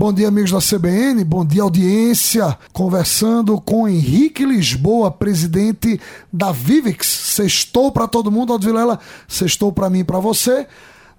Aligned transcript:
Bom 0.00 0.14
dia, 0.14 0.28
amigos 0.28 0.50
da 0.50 0.60
CBN, 0.60 1.22
bom 1.24 1.44
dia, 1.44 1.60
audiência. 1.60 2.56
Conversando 2.72 3.60
com 3.60 3.86
Henrique 3.86 4.46
Lisboa, 4.46 5.10
presidente 5.10 6.00
da 6.32 6.52
Vivix. 6.52 7.06
Sextou 7.06 7.92
para 7.92 8.08
todo 8.08 8.30
mundo, 8.30 8.50
Aldo 8.50 8.64
Vilela, 8.64 8.98
sextou 9.28 9.70
para 9.70 9.90
mim 9.90 9.98
e 9.98 10.04
para 10.04 10.18
você. 10.18 10.66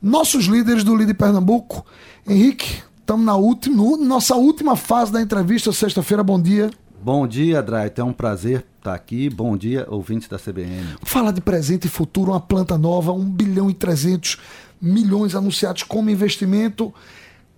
Nossos 0.02 0.46
líderes 0.46 0.84
do 0.84 0.96
Líder 0.96 1.14
Pernambuco. 1.14 1.86
Henrique, 2.28 2.82
estamos 3.00 3.24
na 3.24 3.36
última, 3.36 3.96
nossa 3.98 4.36
última 4.36 4.76
fase 4.76 5.12
da 5.12 5.22
entrevista, 5.22 5.72
sexta-feira, 5.72 6.24
bom 6.24 6.42
dia. 6.42 6.72
Bom 7.04 7.28
dia, 7.28 7.62
Draito. 7.62 8.02
É 8.02 8.04
um 8.04 8.14
prazer 8.14 8.66
estar 8.80 8.96
aqui. 8.96 9.30
Bom 9.30 9.56
dia, 9.56 9.86
ouvintes 9.92 10.28
da 10.28 10.40
CBN. 10.40 10.96
Fala 11.04 11.32
de 11.32 11.40
presente 11.40 11.86
e 11.86 11.88
futuro, 11.88 12.32
uma 12.32 12.42
planta 12.42 12.80
nova, 12.80 13.12
1 13.12 13.26
bilhão 13.30 13.70
e 13.70 13.76
300 13.76 14.40
milhões 14.82 15.36
anunciados 15.36 15.84
como 15.84 16.10
investimento. 16.10 16.92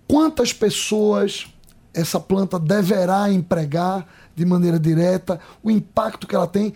Quantas 0.08 0.52
pessoas 0.52 1.46
essa 1.92 2.18
planta 2.18 2.58
deverá 2.58 3.30
empregar 3.30 4.06
de 4.34 4.44
maneira 4.44 4.78
direta? 4.78 5.40
O 5.62 5.70
impacto 5.70 6.26
que 6.26 6.34
ela 6.34 6.46
tem? 6.46 6.74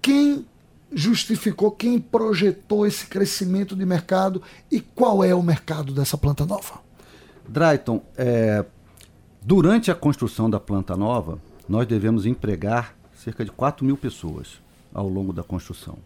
Quem 0.00 0.46
justificou, 0.92 1.70
quem 1.70 1.98
projetou 1.98 2.86
esse 2.86 3.06
crescimento 3.06 3.76
de 3.76 3.84
mercado 3.84 4.42
e 4.70 4.80
qual 4.80 5.22
é 5.22 5.34
o 5.34 5.42
mercado 5.42 5.92
dessa 5.92 6.16
planta 6.16 6.46
nova? 6.46 6.80
Drayton, 7.46 8.02
é, 8.16 8.64
durante 9.42 9.90
a 9.90 9.94
construção 9.94 10.48
da 10.48 10.60
planta 10.60 10.96
nova, 10.96 11.38
nós 11.68 11.86
devemos 11.86 12.26
empregar 12.26 12.94
cerca 13.14 13.44
de 13.44 13.50
4 13.50 13.84
mil 13.84 13.96
pessoas 13.96 14.60
ao 14.94 15.08
longo 15.08 15.32
da 15.32 15.42
construção. 15.42 15.98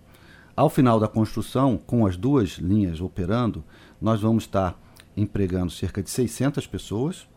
Ao 0.57 0.69
final 0.69 1.01
da 1.01 1.09
construção, 1.09 1.79
com 1.87 2.05
as 2.07 2.17
duas 2.17 2.51
linhas 2.59 3.01
operando, 3.01 3.65
nós 4.01 4.21
vamos 4.21 4.45
estar 4.45 4.79
empregando 5.17 5.71
cerca 5.71 6.03
de 6.03 6.11
600 6.11 6.67
pessoas 6.67 7.29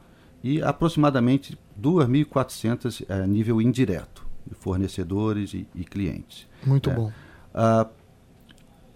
e 0.43 0.61
aproximadamente 0.61 1.57
2.400 1.81 3.05
a 3.09 3.25
nível 3.25 3.61
indireto, 3.61 4.25
fornecedores 4.59 5.53
e, 5.53 5.67
e 5.75 5.83
clientes. 5.83 6.47
Muito 6.65 6.89
é. 6.89 6.93
bom. 6.93 7.11
Ah, 7.53 7.87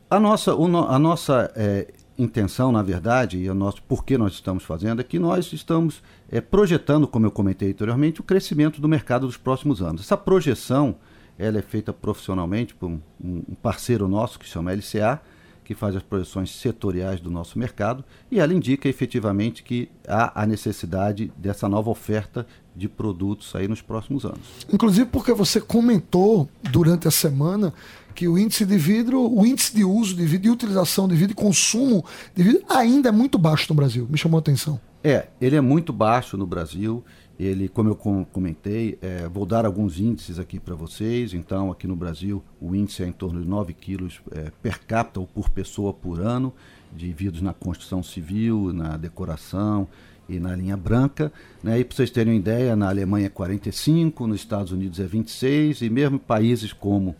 a 0.09 0.19
nossa, 0.19 0.53
a 0.53 0.99
nossa 0.99 1.51
é, 1.55 1.93
intenção, 2.17 2.71
na 2.71 2.81
verdade, 2.81 3.37
e 3.37 3.49
o 3.49 3.53
nosso 3.53 3.81
porquê 3.83 4.17
nós 4.17 4.33
estamos 4.33 4.63
fazendo, 4.63 5.01
é 5.01 5.03
que 5.03 5.19
nós 5.19 5.53
estamos 5.53 6.01
é, 6.29 6.41
projetando, 6.41 7.07
como 7.07 7.25
eu 7.25 7.31
comentei 7.31 7.69
anteriormente, 7.69 8.19
o 8.19 8.23
crescimento 8.23 8.81
do 8.81 8.87
mercado 8.87 9.25
dos 9.25 9.37
próximos 9.37 9.81
anos. 9.81 10.01
Essa 10.01 10.17
projeção 10.17 10.97
ela 11.37 11.57
é 11.57 11.61
feita 11.61 11.93
profissionalmente 11.93 12.75
por 12.75 12.89
um, 12.89 12.99
um 13.23 13.55
parceiro 13.55 14.07
nosso 14.09 14.37
que 14.37 14.45
se 14.45 14.51
chama 14.51 14.73
LCA, 14.73 15.21
que 15.69 15.75
faz 15.75 15.95
as 15.95 16.01
projeções 16.01 16.49
setoriais 16.49 17.19
do 17.19 17.29
nosso 17.29 17.59
mercado, 17.59 18.03
e 18.31 18.39
ela 18.39 18.51
indica 18.51 18.89
efetivamente 18.89 19.61
que 19.61 19.87
há 20.07 20.41
a 20.41 20.47
necessidade 20.47 21.31
dessa 21.37 21.69
nova 21.69 21.91
oferta 21.91 22.43
de 22.75 22.89
produtos 22.89 23.55
aí 23.55 23.67
nos 23.67 23.79
próximos 23.79 24.25
anos. 24.25 24.65
Inclusive 24.73 25.05
porque 25.05 25.31
você 25.31 25.61
comentou 25.61 26.49
durante 26.71 27.07
a 27.07 27.11
semana 27.11 27.71
que 28.15 28.27
o 28.27 28.35
índice 28.35 28.65
de 28.65 28.79
vidro, 28.79 29.31
o 29.31 29.45
índice 29.45 29.75
de 29.75 29.83
uso 29.83 30.15
de 30.15 30.25
vidro, 30.25 30.41
de 30.41 30.49
utilização 30.49 31.07
de 31.07 31.13
vidro, 31.15 31.33
e 31.33 31.35
consumo 31.35 32.03
de 32.33 32.41
vidro 32.41 32.63
ainda 32.67 33.09
é 33.09 33.11
muito 33.11 33.37
baixo 33.37 33.67
no 33.69 33.75
Brasil. 33.75 34.07
Me 34.09 34.17
chamou 34.17 34.39
a 34.39 34.41
atenção. 34.41 34.81
É, 35.03 35.27
ele 35.39 35.55
é 35.55 35.61
muito 35.61 35.93
baixo 35.93 36.35
no 36.35 36.47
Brasil. 36.47 37.03
Ele, 37.39 37.69
como 37.69 37.89
eu 37.89 37.95
comentei, 37.95 38.99
é, 39.01 39.29
vou 39.29 39.45
dar 39.45 39.65
alguns 39.65 39.97
índices 39.97 40.37
aqui 40.37 40.59
para 40.59 40.75
vocês. 40.75 41.33
Então, 41.33 41.71
aqui 41.71 41.87
no 41.87 41.95
Brasil, 41.95 42.43
o 42.59 42.75
índice 42.75 43.01
é 43.01 43.07
em 43.07 43.13
torno 43.13 43.41
de 43.41 43.47
9 43.47 43.73
quilos 43.73 44.19
é, 44.31 44.51
per 44.61 44.85
capita 44.85 45.21
ou 45.21 45.25
por 45.25 45.49
pessoa 45.49 45.93
por 45.93 46.19
ano 46.19 46.53
de 46.91 47.13
vidros 47.13 47.41
na 47.41 47.53
construção 47.53 48.03
civil, 48.03 48.73
na 48.73 48.97
decoração 48.97 49.87
e 50.27 50.37
na 50.37 50.53
linha 50.53 50.75
branca. 50.75 51.31
Né? 51.63 51.79
E 51.79 51.85
para 51.85 51.95
vocês 51.95 52.11
terem 52.11 52.33
uma 52.33 52.39
ideia, 52.39 52.75
na 52.75 52.89
Alemanha 52.89 53.27
é 53.27 53.29
45, 53.29 54.27
nos 54.27 54.41
Estados 54.41 54.73
Unidos 54.73 54.99
é 54.99 55.05
26, 55.05 55.81
e 55.81 55.89
mesmo 55.89 56.19
países 56.19 56.73
como 56.73 57.15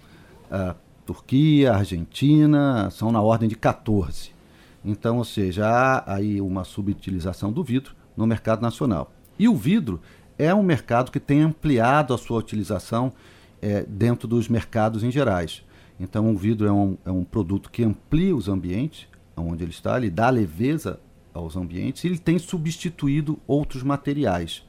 a 0.52 0.76
Turquia, 1.06 1.72
a 1.72 1.78
Argentina, 1.78 2.90
são 2.92 3.10
na 3.10 3.22
ordem 3.22 3.48
de 3.48 3.56
14. 3.56 4.32
Então, 4.84 5.18
ou 5.18 5.24
seja, 5.24 5.66
há 5.66 6.16
aí 6.16 6.42
uma 6.42 6.66
subutilização 6.66 7.54
do 7.54 7.64
vidro 7.64 7.96
no 8.18 8.28
mercado 8.28 8.62
nacional. 8.62 9.14
E 9.40 9.48
o 9.48 9.56
vidro 9.56 10.02
é 10.38 10.54
um 10.54 10.62
mercado 10.62 11.12
que 11.12 11.20
tem 11.20 11.42
ampliado 11.42 12.14
a 12.14 12.18
sua 12.18 12.38
utilização 12.38 13.12
é, 13.62 13.84
dentro 13.88 14.28
dos 14.28 14.48
mercados 14.48 15.04
em 15.04 15.10
gerais. 15.10 15.64
Então, 16.00 16.32
o 16.32 16.38
vidro 16.38 16.68
é 16.68 16.72
um, 16.72 16.98
é 17.06 17.12
um 17.12 17.24
produto 17.24 17.72
que 17.72 17.84
amplia 17.84 18.36
os 18.36 18.48
ambientes 18.48 19.08
onde 19.40 19.64
ele 19.64 19.72
está, 19.72 19.98
ele 19.98 20.10
dá 20.10 20.30
leveza 20.30 21.00
aos 21.34 21.56
ambientes 21.56 22.04
e 22.04 22.08
ele 22.08 22.18
tem 22.18 22.38
substituído 22.38 23.40
outros 23.48 23.84
materiais. 23.84 24.64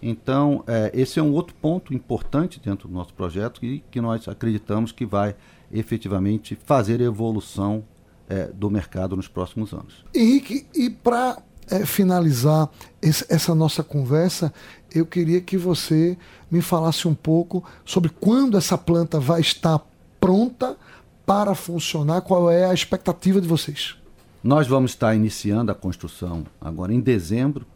Então, 0.00 0.62
é, 0.66 0.90
esse 0.94 1.18
é 1.18 1.22
um 1.22 1.32
outro 1.32 1.54
ponto 1.54 1.94
importante 1.94 2.60
dentro 2.60 2.88
do 2.88 2.94
nosso 2.94 3.14
projeto 3.14 3.64
e 3.64 3.82
que 3.90 4.00
nós 4.00 4.28
acreditamos 4.28 4.92
que 4.92 5.06
vai 5.06 5.34
efetivamente 5.72 6.56
fazer 6.64 7.00
evolução 7.00 7.84
é, 8.28 8.46
do 8.48 8.70
mercado 8.70 9.16
nos 9.16 9.28
próximos 9.28 9.72
anos. 9.72 10.04
Henrique, 10.14 10.66
e 10.74 10.90
para 10.90 11.42
é, 11.70 11.84
finalizar 11.84 12.68
esse, 13.02 13.24
essa 13.28 13.54
nossa 13.54 13.82
conversa, 13.82 14.52
eu 14.94 15.04
queria 15.04 15.40
que 15.40 15.56
você 15.56 16.16
me 16.50 16.62
falasse 16.62 17.06
um 17.06 17.14
pouco 17.14 17.64
sobre 17.84 18.10
quando 18.10 18.56
essa 18.56 18.78
planta 18.78 19.18
vai 19.18 19.40
estar 19.40 19.80
pronta 20.20 20.76
para 21.24 21.54
funcionar, 21.54 22.20
qual 22.20 22.50
é 22.50 22.64
a 22.64 22.72
expectativa 22.72 23.40
de 23.40 23.48
vocês? 23.48 23.96
Nós 24.42 24.68
vamos 24.68 24.92
estar 24.92 25.14
iniciando 25.14 25.72
a 25.72 25.74
construção 25.74 26.44
agora 26.60 26.94
em 26.94 27.00
dezembro 27.00 27.66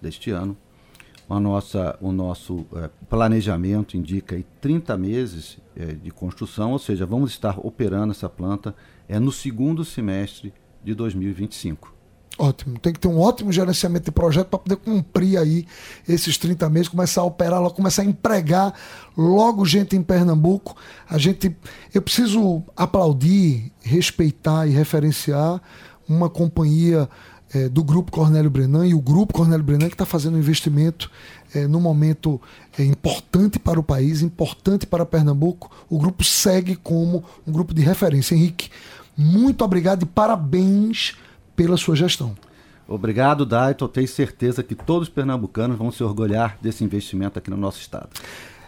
deste 0.00 0.30
ano. 0.30 0.56
A 1.28 1.40
nossa, 1.40 1.98
o 2.00 2.12
nosso 2.12 2.66
é, 2.74 2.88
planejamento 3.08 3.96
indica 3.96 4.34
aí 4.34 4.44
30 4.60 4.96
meses 4.96 5.58
é, 5.76 5.86
de 5.86 6.10
construção, 6.10 6.72
ou 6.72 6.78
seja, 6.78 7.04
vamos 7.04 7.30
estar 7.30 7.58
operando 7.58 8.12
essa 8.12 8.28
planta 8.28 8.74
é, 9.08 9.18
no 9.18 9.32
segundo 9.32 9.84
semestre 9.84 10.52
de 10.82 10.94
2025. 10.94 11.97
Ótimo. 12.38 12.78
Tem 12.78 12.92
que 12.92 13.00
ter 13.00 13.08
um 13.08 13.18
ótimo 13.18 13.50
gerenciamento 13.50 14.04
de 14.04 14.12
projeto 14.12 14.46
para 14.46 14.60
poder 14.60 14.76
cumprir 14.76 15.36
aí 15.36 15.66
esses 16.08 16.38
30 16.38 16.70
meses, 16.70 16.88
começar 16.88 17.22
a 17.22 17.24
operar, 17.24 17.60
começar 17.70 18.02
a 18.02 18.04
empregar 18.04 18.72
logo 19.16 19.66
gente 19.66 19.96
em 19.96 20.02
Pernambuco. 20.02 20.76
A 21.10 21.18
gente, 21.18 21.54
eu 21.92 22.00
preciso 22.00 22.62
aplaudir, 22.76 23.72
respeitar 23.82 24.68
e 24.68 24.70
referenciar 24.70 25.60
uma 26.08 26.30
companhia 26.30 27.08
é, 27.52 27.68
do 27.68 27.82
Grupo 27.82 28.12
Cornélio 28.12 28.50
Brenan 28.50 28.86
e 28.86 28.94
o 28.94 29.00
Grupo 29.00 29.34
Cornélio 29.34 29.64
Brenan 29.64 29.88
que 29.88 29.94
está 29.94 30.06
fazendo 30.06 30.36
um 30.36 30.38
investimento 30.38 31.10
é, 31.52 31.66
num 31.66 31.80
momento 31.80 32.40
é, 32.78 32.84
importante 32.84 33.58
para 33.58 33.80
o 33.80 33.82
país, 33.82 34.22
importante 34.22 34.86
para 34.86 35.04
Pernambuco. 35.04 35.72
O 35.90 35.98
grupo 35.98 36.22
segue 36.22 36.76
como 36.76 37.24
um 37.44 37.50
grupo 37.50 37.74
de 37.74 37.82
referência. 37.82 38.36
Henrique, 38.36 38.70
muito 39.16 39.64
obrigado 39.64 40.04
e 40.04 40.06
parabéns 40.06 41.16
pela 41.58 41.76
sua 41.76 41.96
gestão. 41.96 42.36
Obrigado, 42.86 43.44
Daito. 43.44 43.88
Tenho 43.88 44.06
certeza 44.06 44.62
que 44.62 44.76
todos 44.76 45.08
os 45.08 45.12
pernambucanos 45.12 45.76
vão 45.76 45.90
se 45.90 46.04
orgulhar 46.04 46.56
desse 46.62 46.84
investimento 46.84 47.36
aqui 47.36 47.50
no 47.50 47.56
nosso 47.56 47.80
estado. 47.80 48.08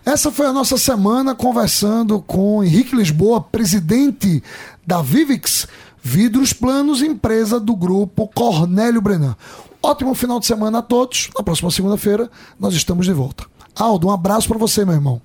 Essa 0.05 0.33
foi 0.33 0.47
a 0.47 0.53
nossa 0.53 0.77
semana 0.77 1.33
conversando 1.33 2.21
com 2.21 2.65
Henrique 2.65 2.97
Lisboa, 2.97 3.41
presidente 3.41 4.43
da 4.85 5.01
Vivix 5.01 5.69
Vidros 6.03 6.53
Planos, 6.53 7.01
empresa 7.01 7.61
do 7.61 7.77
grupo 7.77 8.27
Cornélio 8.27 9.01
Brenan. 9.01 9.37
Ótimo 9.81 10.13
final 10.15 10.41
de 10.41 10.47
semana 10.47 10.79
a 10.79 10.83
todos. 10.83 11.31
Na 11.37 11.45
próxima 11.45 11.71
segunda-feira 11.71 12.29
nós 12.59 12.75
estamos 12.75 13.07
de 13.07 13.13
volta. 13.13 13.45
Aldo, 13.77 14.09
um 14.09 14.11
abraço 14.11 14.49
para 14.49 14.59
você, 14.59 14.85
meu 14.85 14.95
irmão. 14.95 15.23